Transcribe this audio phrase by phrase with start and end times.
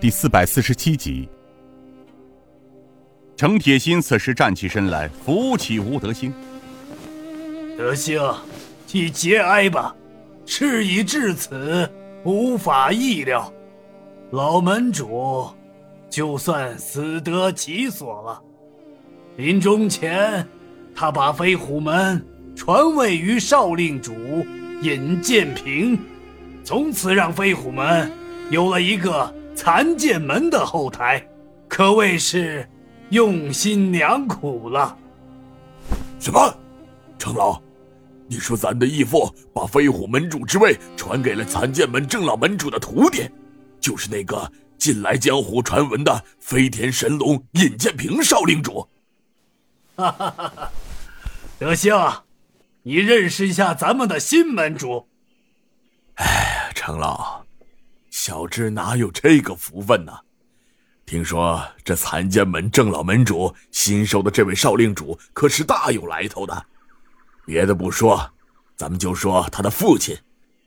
[0.00, 1.28] 第四百四十七集。
[3.36, 6.32] 程铁心此时站起身来，扶起吴德兴。
[7.76, 8.20] 德兴，
[8.92, 9.92] 你节哀吧，
[10.46, 11.90] 事已至此，
[12.24, 13.52] 无法意料。
[14.30, 15.48] 老门主，
[16.08, 18.40] 就算死得其所了。
[19.36, 20.46] 临终前，
[20.94, 22.24] 他把飞虎门
[22.54, 24.14] 传位于少令主
[24.80, 25.98] 尹建平，
[26.62, 28.08] 从此让飞虎门。
[28.50, 31.20] 有了一个残剑门的后台，
[31.66, 32.64] 可谓是
[33.10, 34.96] 用心良苦了。
[36.20, 36.56] 什么？
[37.18, 37.60] 程老，
[38.28, 43.28] 你说咱的义父把飞虎门主之位传给了残剑门正老门主的徒弟，
[43.80, 44.48] 就是那个
[44.78, 48.88] 近来江湖传闻的飞天神龙尹建平少令主？
[49.96, 50.70] 哈哈哈哈！
[51.58, 51.92] 德兴，
[52.84, 55.08] 你认识一下咱们的新门主。
[56.14, 57.42] 哎，程老。
[58.28, 60.12] 小智哪有这个福分呢？
[61.06, 66.66] 听说这残剑门郑老门主新收的这位少令主可是大有来头的。
[67.46, 68.30] 别的不说，
[68.76, 70.14] 咱们就说他的父亲，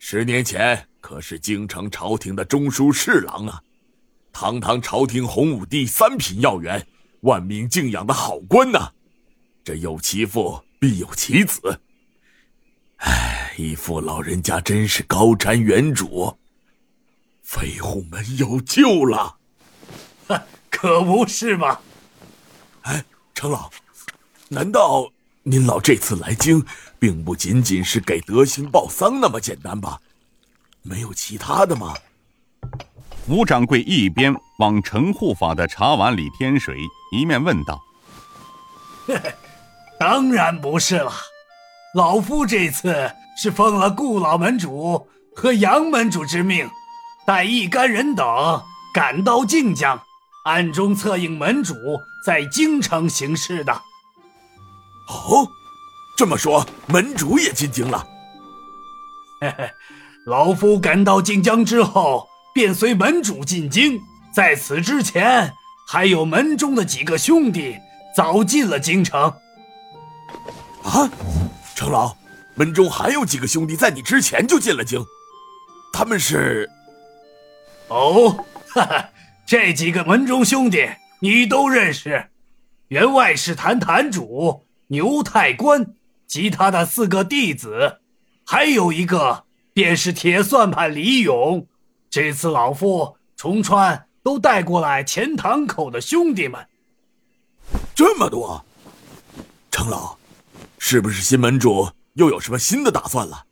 [0.00, 3.62] 十年前可是京城朝廷的中书侍郎啊，
[4.32, 6.84] 堂堂朝廷洪武帝三品要员，
[7.20, 8.90] 万民敬仰的好官呐。
[9.62, 11.80] 这有其父必有其子。
[12.96, 16.36] 哎，义父老人家真是高瞻远瞩。
[17.44, 19.36] 飞虎门有救了，
[20.70, 21.78] 可不是吗？
[22.82, 23.70] 哎，程老，
[24.48, 25.10] 难道
[25.42, 26.64] 您老这次来京，
[26.98, 30.00] 并不仅仅是给德兴报丧那么简单吧？
[30.82, 31.94] 没有其他的吗？
[33.28, 36.78] 吴掌柜一边往程护法的茶碗里添水，
[37.12, 37.80] 一面问道
[40.00, 41.12] ：“当然不是了，
[41.94, 46.68] 老夫这次是奉了顾老门主和杨门主之命。”
[47.26, 48.26] 带一干人等
[48.92, 50.00] 赶到靖江，
[50.44, 51.74] 暗中策应门主
[52.24, 53.72] 在京城行事的。
[53.72, 55.48] 哦，
[56.16, 58.06] 这么说门主也进京了？
[59.40, 59.70] 嘿嘿，
[60.26, 63.98] 老夫赶到靖江之后，便随门主进京。
[64.34, 65.52] 在此之前，
[65.88, 67.76] 还有门中的几个兄弟
[68.16, 69.32] 早进了京城。
[70.82, 71.08] 啊，
[71.74, 72.14] 程老，
[72.54, 75.02] 门中还有几个兄弟在你之前就进了京，
[75.92, 76.68] 他们是？
[77.88, 78.30] 哦，
[78.68, 79.10] 哈哈，
[79.46, 80.88] 这几个门中兄弟
[81.20, 82.30] 你都认识，
[82.88, 85.94] 员外是坛坛主牛太官
[86.26, 88.00] 及他的四个弟子，
[88.44, 91.66] 还有一个便是铁算盘李勇。
[92.10, 96.66] 这次老夫从川都带过来钱塘口的兄弟们，
[97.94, 98.64] 这么多。
[99.70, 100.16] 程老，
[100.78, 103.44] 是不是新门主又有什么新的打算了？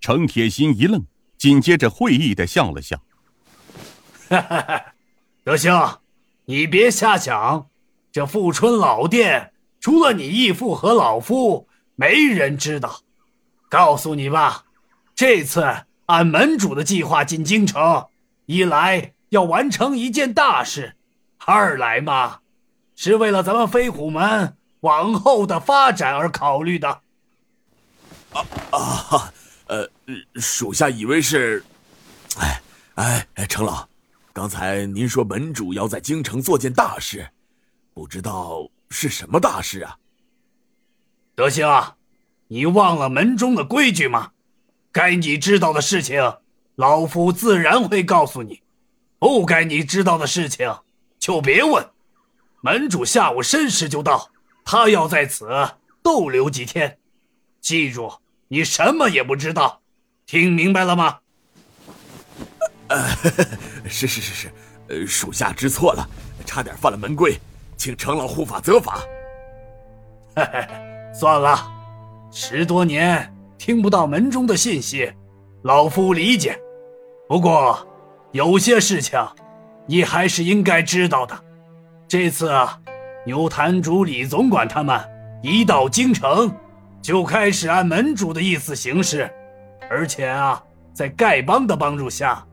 [0.00, 1.04] 程铁心一愣，
[1.38, 3.02] 紧接着会意的笑了笑。
[4.28, 4.84] 哈哈哈，
[5.44, 5.72] 德兴，
[6.46, 7.68] 你别瞎想，
[8.10, 13.00] 这富春老店除了你义父和老夫，没人知道。
[13.68, 14.64] 告诉你吧，
[15.14, 18.06] 这次按门主的计划进京城，
[18.46, 20.96] 一来要完成一件大事，
[21.38, 22.40] 二来嘛，
[22.94, 27.00] 是为了咱们飞虎门往后的发展而考虑的。
[28.32, 29.32] 啊啊，
[29.66, 29.88] 呃，
[30.36, 31.64] 属下以为是，
[32.38, 32.60] 哎
[32.94, 33.86] 哎哎，程老。
[34.36, 37.26] 刚才您说门主要在京城做件大事，
[37.94, 39.96] 不知道是什么大事啊？
[41.34, 41.66] 德兴，
[42.46, 44.32] 你忘了门中的规矩吗？
[44.92, 46.20] 该你知道的事情，
[46.74, 48.56] 老夫自然会告诉你；
[49.18, 50.80] 不该你知道的事情，
[51.18, 51.88] 就别问。
[52.60, 54.30] 门主下午申时就到，
[54.66, 55.48] 他要在此
[56.02, 56.98] 逗留几天。
[57.62, 58.12] 记住，
[58.48, 59.80] 你什么也不知道，
[60.26, 61.20] 听明白了吗？
[62.88, 63.04] 呃，
[63.88, 64.52] 是是是是，
[64.88, 66.08] 呃，属下知错了，
[66.44, 67.38] 差点犯了门规，
[67.76, 68.98] 请程老护法责罚。
[70.34, 70.68] 嘿嘿，
[71.14, 71.58] 算了，
[72.30, 75.10] 十多年听不到门中的信息，
[75.62, 76.58] 老夫理解。
[77.28, 77.86] 不过，
[78.32, 79.18] 有些事情，
[79.86, 81.36] 你还是应该知道的。
[82.06, 82.78] 这次啊，
[83.24, 85.00] 牛坛主李总管他们
[85.42, 86.54] 一到京城，
[87.02, 89.30] 就开始按门主的意思行事，
[89.88, 90.62] 而且啊，
[90.92, 92.46] 在丐帮的帮助下。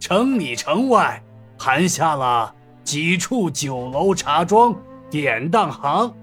[0.00, 1.20] 城里城外
[1.58, 2.54] 盘下了
[2.84, 4.74] 几处酒楼茶庄、
[5.10, 6.14] 典当行，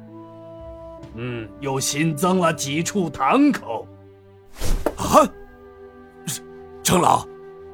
[1.16, 3.86] 嗯，又新增了几处堂口。
[4.96, 5.28] 啊，
[6.84, 7.28] 程老，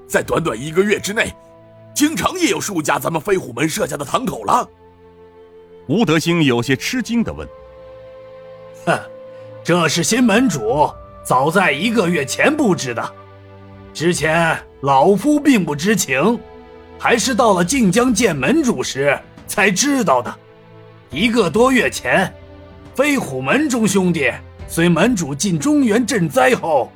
[0.07, 1.31] 在短短一个月之内，
[1.93, 4.67] 京城也有数家咱们飞虎门设下的堂口了。
[5.87, 7.47] 吴德兴有些吃惊的问
[8.87, 8.99] ：“哼，
[9.63, 10.89] 这是新门主
[11.23, 13.13] 早在一个月前布置的。”
[13.93, 16.39] 之前老夫并不知情，
[16.97, 19.17] 还是到了晋江见门主时
[19.47, 20.33] 才知道的。
[21.09, 22.33] 一个多月前，
[22.95, 24.31] 飞虎门中兄弟
[24.67, 26.91] 随门主进中原赈灾后，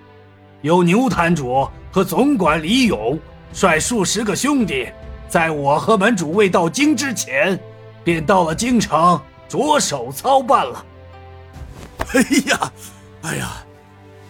[0.62, 3.20] 由牛坛主和总管李勇
[3.52, 4.88] 率数十个兄弟，
[5.28, 7.60] 在我和门主未到京之前，
[8.04, 9.20] 便到了京城，
[9.50, 10.86] 着手操办了。
[12.14, 12.72] 哎呀，
[13.24, 13.52] 哎呀，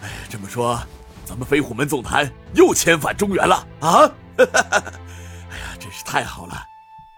[0.02, 0.80] 哎呀，这么说，
[1.26, 4.12] 咱们飞虎门总坛又迁返中原了啊！
[4.38, 6.54] 哎呀，真是太好了！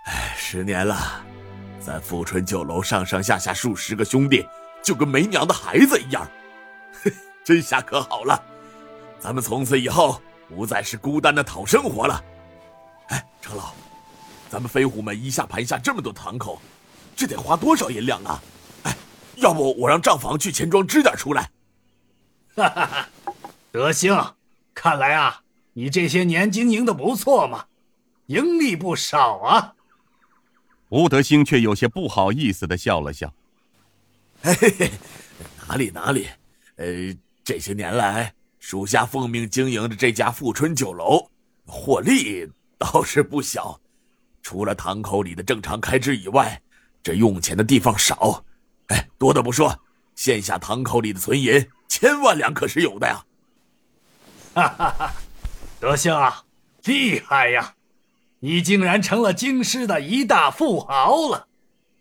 [0.06, 1.24] 哎，十年了。
[1.80, 4.46] 在富春酒楼上上下下数十个兄弟，
[4.84, 6.28] 就跟没娘的孩子一样，
[7.44, 8.42] 这下可好了，
[9.20, 12.24] 咱们从此以后不再是孤单的讨生活了。
[13.08, 13.74] 哎，程老，
[14.50, 16.62] 咱们飞虎门一下盘下这么多堂口，
[17.16, 18.42] 这得花多少银两啊？
[18.84, 18.96] 哎，
[19.36, 21.50] 要不我让账房去钱庄支点出来。
[22.56, 23.10] 哈哈哈，
[23.78, 24.34] 德兴，
[24.74, 25.44] 看来啊，
[25.74, 27.68] 你这些年经营的不错嘛，
[28.26, 29.76] 盈利不少啊。
[30.90, 33.32] 吴德兴却有些不好意思的笑了笑
[34.42, 34.92] ：“嘿嘿嘿，
[35.68, 36.28] 哪里哪里，
[36.78, 41.30] 呃，这些年来，属下奉命经营着这家富春酒楼，
[41.68, 43.80] 获利倒是不小。
[44.42, 46.60] 除了堂口里的正常开支以外，
[47.04, 48.44] 这用钱的地方少。
[48.88, 49.80] 哎，多的不说，
[50.16, 53.24] 现下堂口里的存银千万两可是有的呀。”
[54.58, 55.14] 哈哈哈，
[55.80, 56.44] 德兴啊，
[56.86, 57.76] 厉害呀！
[58.40, 61.46] 你竟然成了京师的一大富豪了！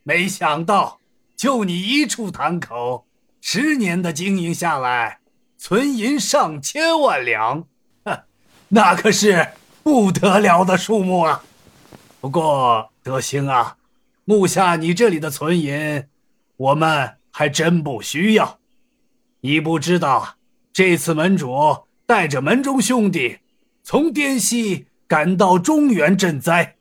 [0.04, 0.98] 没想到，
[1.36, 3.06] 就你一处堂口，
[3.42, 5.20] 十年的经营下来，
[5.58, 7.62] 存银上千万两，
[8.06, 8.22] 哼，
[8.68, 9.48] 那可是
[9.82, 11.44] 不得了的数目啊！
[12.22, 13.76] 不过德兴啊，
[14.24, 16.08] 目下你这里的存银，
[16.56, 18.58] 我们还真不需要。
[19.42, 20.36] 你不知道，
[20.72, 23.38] 这次门主带着门中兄弟，
[23.82, 24.86] 从滇西。
[25.08, 26.74] 赶到中原赈灾，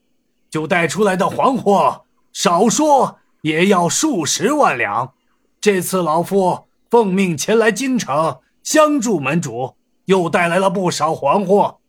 [0.50, 5.14] 就带出来的黄货，少说也要数十万两。
[5.62, 9.76] 这次老夫奉命前来京城相助门主，
[10.06, 11.80] 又带来了不少黄货，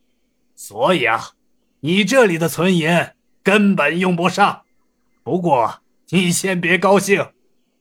[0.55, 1.31] 所以啊，
[1.79, 3.07] 你这里的存银
[3.41, 4.61] 根本用不上。
[5.23, 5.79] 不过
[6.09, 7.31] 你先别高兴，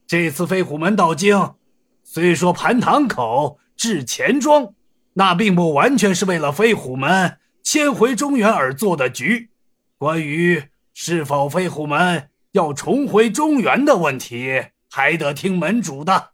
[0.07, 1.57] 这次飞虎门到京，
[2.03, 4.73] 虽说盘堂口置钱庄，
[5.19, 7.39] 那并不完全是为了飞虎门。
[7.63, 9.51] 迁回中原而做的局，
[9.99, 16.31] 关于是否飞虎门要重回中原的问题，还得听门主的。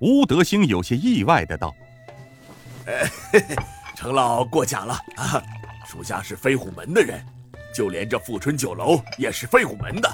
[0.00, 1.72] 吴德兴有些意外的道
[3.94, 5.40] ：“程老过奖了啊，
[5.86, 7.24] 属下是飞虎门的人，
[7.74, 10.10] 就连这富春酒楼也是飞虎门的，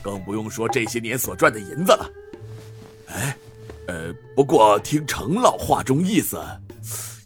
[0.00, 2.10] 更不用说这些年所赚的银子了。
[3.08, 3.36] 哎，
[3.88, 6.40] 呃，不过听程老话中意思，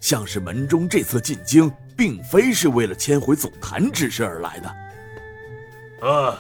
[0.01, 4.77] 像是门中这次进京。”并非是为了迁回总坛之事而来的。
[6.01, 6.39] 呃，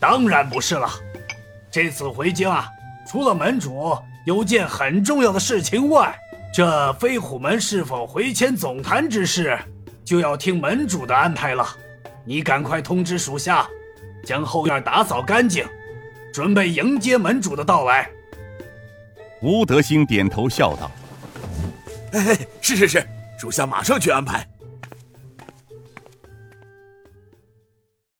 [0.00, 0.88] 当然不是了。
[1.70, 2.66] 这次回京啊，
[3.06, 3.94] 除了门主
[4.24, 6.18] 有件很重要的事情外，
[6.50, 9.58] 这飞虎门是否回迁总坛之事，
[10.02, 11.68] 就要听门主的安排了。
[12.24, 13.68] 你赶快通知属下，
[14.24, 15.66] 将后院打扫干净，
[16.32, 18.08] 准备迎接门主的到来。
[19.42, 20.90] 吴德兴点头笑道
[22.60, 23.06] ：“是是是，
[23.38, 24.46] 属下马上去安排。”